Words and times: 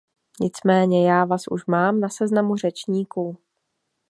Nicméně 0.39 1.09
já 1.09 1.25
vás 1.25 1.41
už 1.51 1.65
mám 1.65 1.99
na 1.99 2.09
seznamu 2.09 2.55
řečníků. 2.55 3.37